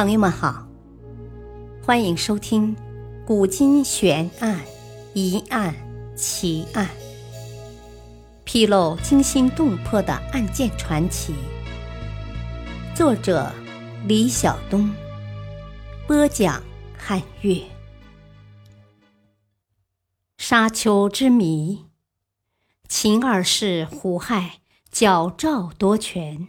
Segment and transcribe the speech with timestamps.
[0.00, 0.66] 朋友们好，
[1.84, 2.74] 欢迎收听
[3.26, 4.58] 《古今悬案、
[5.12, 5.74] 疑案、
[6.16, 6.86] 奇案》，
[8.42, 11.34] 披露惊心动魄的案件传奇。
[12.94, 13.52] 作者：
[14.06, 14.90] 李晓东，
[16.06, 16.62] 播讲：
[16.96, 17.60] 汉月。
[20.38, 21.84] 沙丘之谜，
[22.88, 24.60] 秦二世胡亥
[24.90, 26.48] 矫诏夺权。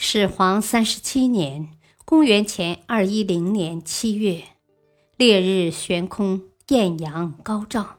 [0.00, 1.70] 始皇三十七年
[2.06, 4.44] （公元前二一零年）七月，
[5.16, 7.98] 烈日悬空，艳阳高照，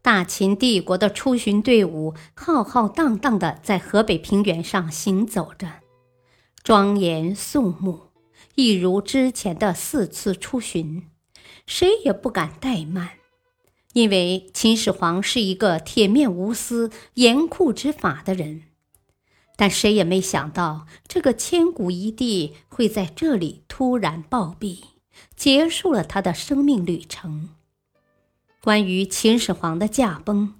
[0.00, 5.80] 大秦帝国的出巡队伍浩浩荡荡地在河北平原上行走着，
[6.62, 8.02] 庄严肃穆，
[8.54, 11.08] 一如之前的四次出巡，
[11.66, 13.10] 谁也不敢怠慢，
[13.92, 18.62] 因为秦始皇是一个铁面无私、严酷执法的人。
[19.56, 24.78] 但谁也没想到，这个千古一帝会在这里突然暴毙，
[25.36, 27.50] 结束了他的生命旅程。
[28.60, 30.54] 关于秦始皇的驾崩，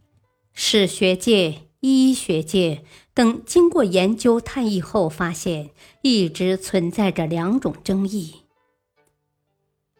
[0.52, 5.70] 史学界、医学界等经过研究探议后发现，
[6.02, 8.42] 一直存在着两种争议。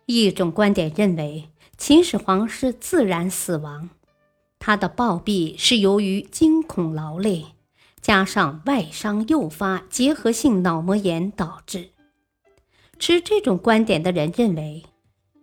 [0.07, 1.49] 一种观点认为，
[1.79, 3.89] 秦始皇是自然死亡，
[4.59, 7.54] 他的暴毙是由于惊恐劳累。
[8.05, 11.93] 加上外伤诱发结核性脑膜炎导致。
[12.99, 14.85] 持这种观点的人认为，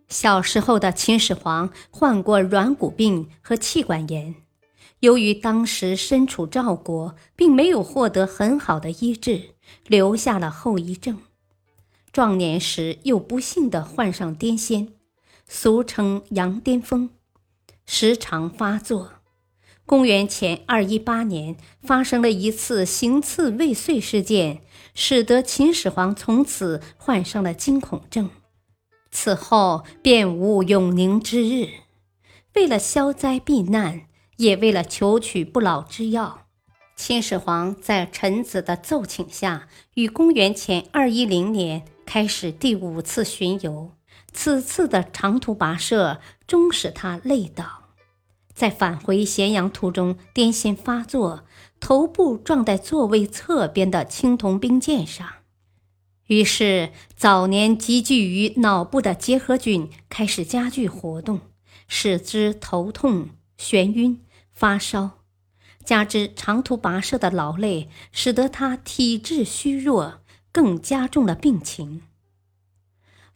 [0.08, 4.36] 小时候的秦始皇患过软骨病和气管炎，
[5.00, 9.56] 由于当时身处赵国，并没有获得很好的医治，
[9.88, 11.18] 留下了后遗症。
[12.12, 14.90] 壮年时又不幸地患上癫痫，
[15.48, 17.10] 俗称羊癫疯，
[17.86, 19.14] 时常发作。
[19.92, 24.62] 公元前二一八年，发生了一次行刺未遂事件，
[24.94, 28.30] 使得秦始皇从此患上了惊恐症，
[29.10, 31.68] 此后便无永宁之日。
[32.54, 34.06] 为了消灾避难，
[34.38, 36.46] 也为了求取不老之药，
[36.96, 43.90] 秦始皇在臣子的奏请下，于公元前二一零年开始第五次巡游。
[44.32, 47.81] 此次的长途跋涉，终使他累倒。
[48.54, 51.44] 在返回咸阳途中，癫痫发作，
[51.80, 55.26] 头部撞在座位侧边的青铜兵舰上，
[56.26, 61.40] 于是早年积聚于脑部的结核菌开始加剧活动，
[61.88, 64.20] 使之头痛、眩晕、
[64.52, 65.22] 发烧，
[65.82, 70.20] 加之长途跋涉的劳累，使得他体质虚弱，
[70.52, 72.02] 更加重了病情。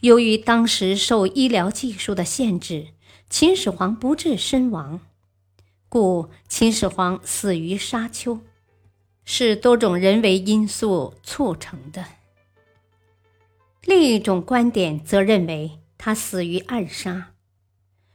[0.03, 2.89] 由于当时受医疗技术的限制。
[3.29, 5.01] 秦始皇不治身亡，
[5.89, 8.41] 故秦始皇死于沙丘，
[9.25, 12.05] 是多种人为因素促成的。
[13.83, 17.33] 另一种观点则认为他死于暗杀，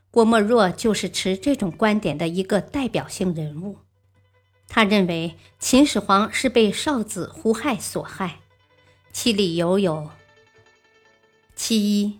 [0.09, 3.77] 郭沫若就是持这种观点的一个代表性人物。
[4.67, 8.39] 他认为秦始皇是被少子胡亥所害，
[9.11, 10.09] 其理由有：
[11.55, 12.19] 其一。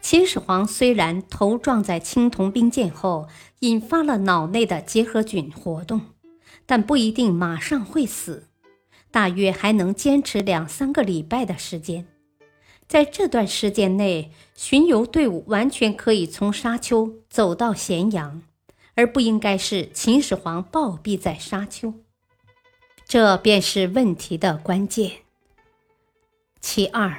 [0.00, 3.28] 秦始皇虽然头撞在青铜兵舰后，
[3.60, 6.00] 引发了脑内的结核菌活动，
[6.64, 8.48] 但不一定马上会死，
[9.10, 12.06] 大约还能坚持两三个礼拜的时间。
[12.86, 18.42] 在这段时间内，巡游队伍完全可以从沙丘走到咸阳，
[18.94, 21.92] 而不应该是秦始皇暴毙在沙丘。
[23.06, 25.12] 这便是问题的关键。
[26.60, 27.18] 其二。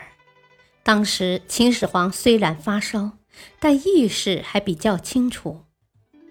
[0.90, 3.12] 当时秦始皇虽然发烧，
[3.60, 5.66] 但意识还比较清楚。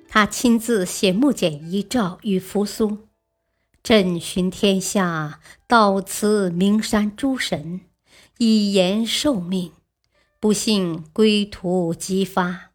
[0.08, 3.06] 他亲自写木简遗诏与扶苏
[3.84, 5.38] ：“朕巡天下，
[5.68, 7.82] 到此名山诸神，
[8.38, 9.70] 以言受命。
[10.40, 12.72] 不幸归途即发，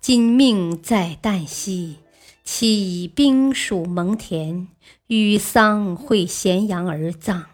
[0.00, 1.98] 今命在旦夕，
[2.42, 4.66] 岂以兵属蒙恬，
[5.06, 7.44] 与丧会咸阳而葬。”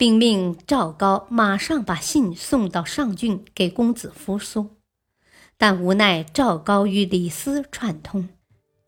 [0.00, 4.78] 并命赵高马上把信送到上郡给公子扶苏，
[5.58, 8.30] 但无奈赵高与李斯串通，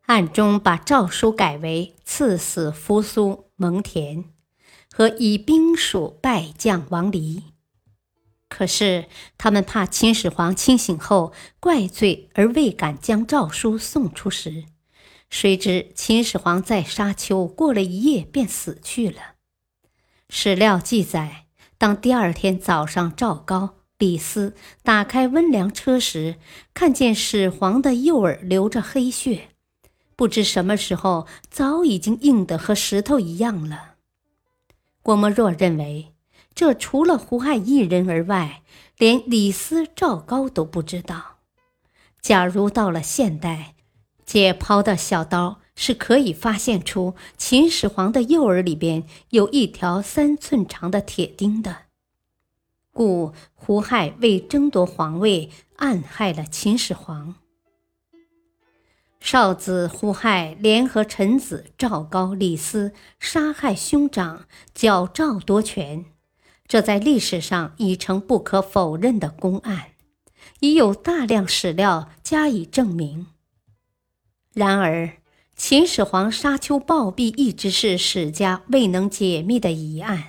[0.07, 4.25] 暗中把诏书改为赐死扶苏蒙恬，
[4.91, 7.43] 和以兵属败将王离。
[8.49, 9.05] 可是
[9.37, 14.65] 他们怕秦始皇清醒后怪罪而未敢将诏书送出时，
[15.29, 19.35] 谁知秦始皇在沙丘过了一夜便死去了。
[20.35, 21.45] 史料记载，
[21.77, 26.37] 当第二天早上，赵高、李斯打开温凉车时，
[26.73, 29.51] 看见始皇的右耳流着黑血，
[30.17, 33.97] 不知什么时候早已经硬得和石头一样了。
[35.03, 36.15] 郭沫若认为，
[36.55, 38.63] 这除了胡亥一人而外，
[38.97, 41.37] 连李斯、赵高都不知道。
[42.23, 43.75] 假如到了现代，
[44.25, 51.83] 解剖的小刀是可以发现出秦始皇的右耳里边有一条三寸长的铁钉的。
[52.93, 57.37] 故胡亥为争夺皇位，暗害了秦始皇。
[59.19, 66.05] 少子胡亥联合臣子赵高、李斯，杀害兄长，矫诏夺权，
[66.67, 69.93] 这在历史上已成不可否认的公案，
[70.59, 73.29] 已有大量史料加以证明。
[74.53, 75.19] 然而，
[75.55, 80.25] 秦始皇沙丘暴毙一直是史家未能解密的疑案。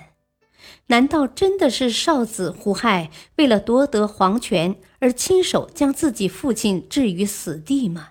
[0.88, 8.10] 难道真的是少子胡亥为了夺得皇权而亲手将自己父亲置于死地吗？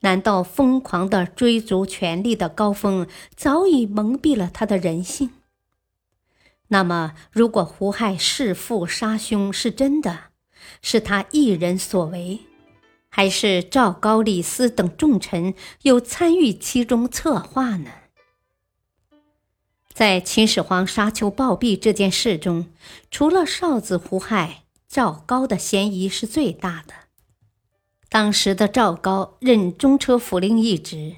[0.00, 5.30] 难道疯狂的追逐权力的高峰早已蒙蔽了他的人性？
[6.68, 10.30] 那么，如果胡亥弑父杀兄是真的，
[10.80, 12.45] 是他一人所为，
[13.16, 15.54] 还是赵高、李斯等重臣
[15.84, 17.90] 有参与其中策划呢？
[19.94, 22.66] 在秦始皇沙丘暴毙这件事中，
[23.10, 26.92] 除了少子胡亥，赵高的嫌疑是最大的。
[28.10, 31.16] 当时的赵高任中车府令一职，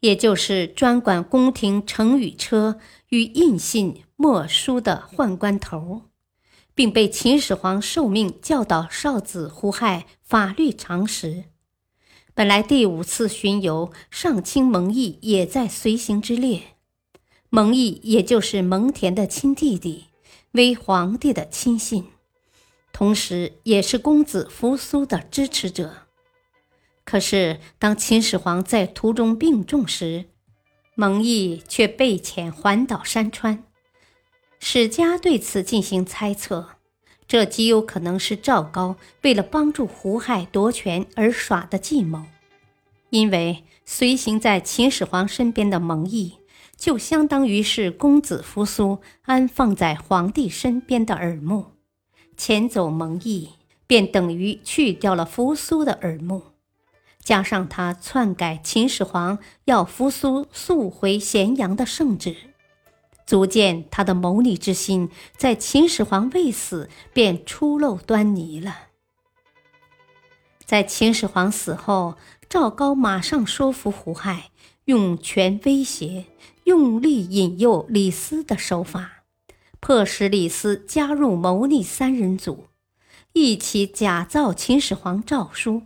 [0.00, 2.80] 也就是专管宫廷乘舆车
[3.10, 6.02] 与印信墨书的宦官头，
[6.74, 11.44] 并被秦始皇受命教导少子胡亥法律常识。
[12.34, 16.74] 本来第五次巡游，上卿蒙毅也在随行之列。
[17.48, 20.06] 蒙毅也就是蒙恬的亲弟弟，
[20.50, 22.08] 为皇帝的亲信，
[22.92, 26.08] 同时也是公子扶苏的支持者。
[27.04, 30.24] 可是，当秦始皇在途中病重时，
[30.96, 33.62] 蒙毅却被遣环岛山川。
[34.58, 36.75] 史家对此进行猜测，
[37.28, 42.24] 这极有可能是赵高为了帮助胡亥夺权而耍的计谋，
[43.10, 46.34] 因为随行在秦始皇身边的蒙毅。
[46.76, 51.68] 就相当于是公子扶苏安放在皇帝身边的耳目，
[52.36, 53.54] 遣走蒙毅，
[53.86, 56.42] 便等于去掉了扶苏的耳目。
[57.24, 62.36] 加上他篡改秦始皇要扶苏速回咸阳的圣旨，
[63.26, 68.76] 足见他的谋逆之心在秦始皇未死便初露端倪了。
[70.64, 72.14] 在秦始皇死后，
[72.48, 74.50] 赵高马上说服胡亥，
[74.86, 76.26] 用权威胁。
[76.64, 79.22] 用力引诱李斯的手法，
[79.78, 82.64] 迫使李斯加入谋逆三人组，
[83.34, 85.82] 一起假造秦始皇诏书，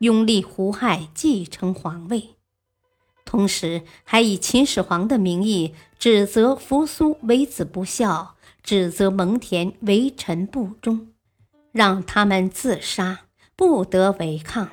[0.00, 2.34] 拥立胡亥继承皇位，
[3.28, 11.08] 同时还以秦始皇的名义指责扶苏为子不孝，指责蒙恬为臣不忠，
[11.70, 14.70] 让他们自杀，不得违抗。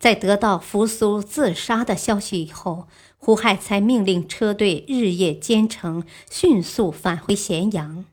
[0.00, 8.04] 在得到扶苏自杀的消息以后，胡亥才命令车队日夜兼程，迅速返回咸阳。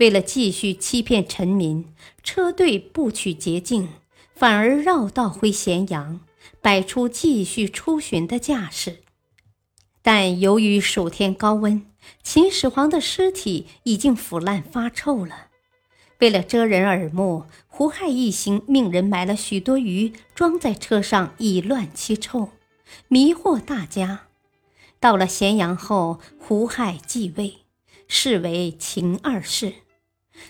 [0.00, 1.84] 为了继续欺骗臣民，
[2.24, 3.90] 车队不取捷径，
[4.34, 6.18] 反而绕道回咸阳，
[6.60, 8.98] 摆出继续出巡的架势。
[10.02, 11.86] 但由于暑天高温，
[12.22, 15.48] 秦始皇的尸体已经腐烂发臭了。
[16.20, 22.50] 为了遮人耳目，胡亥一行命人买了许多鱼，装在车上以乱其臭，
[23.08, 24.26] 迷惑大家。
[25.00, 27.58] 到了咸阳后，胡亥继位，
[28.06, 29.74] 是为秦二世，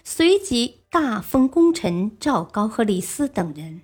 [0.04, 3.82] 随即大封功臣赵高和李斯等人。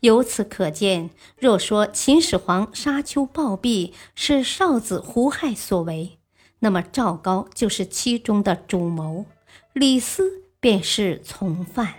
[0.00, 6.18] 由此可见，若说秦始皇沙丘暴毙是少子胡亥所为，
[6.60, 9.26] 那么赵高就是其中的主谋，
[9.72, 10.40] 李斯。
[10.62, 11.94] 便是从犯。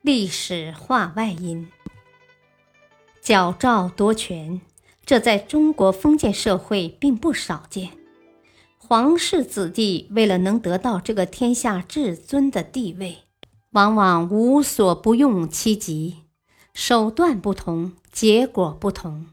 [0.00, 1.68] 历史话外音：
[3.20, 4.60] 矫诏夺权，
[5.04, 7.90] 这在中国封建社会并不少见。
[8.78, 13.23] 皇室子弟为了能得到这个天下至尊的地位，
[13.74, 16.18] 往往无所不用其极，
[16.74, 19.26] 手段不同，结果不同。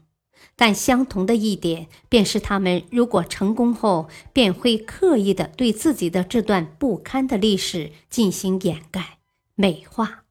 [0.56, 9.18] 但相同的一点，便是他们如果成功后，便会刻意的对自己的这段不堪的历史进行掩盖、
[9.54, 10.24] 美化，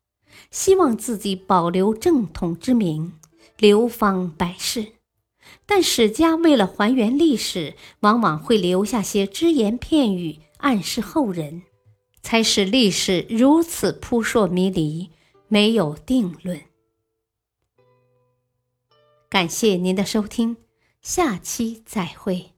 [0.51, 3.13] 希望自己保留正统之名，
[3.58, 4.88] 流芳百世。
[5.65, 11.63] 但史家为了还原历史，往往会留下些只言片语，暗示后人，
[12.32, 15.10] 才使历史如此扑朔迷离，
[15.50, 16.62] 没有定论。
[19.30, 20.56] 感谢您的收听，
[21.02, 22.54] 下期再会。